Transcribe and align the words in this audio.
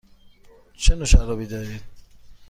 چه 0.77 0.95
نوع 0.95 1.05
شرابی 1.05 1.45
دارید؟ 1.45 1.83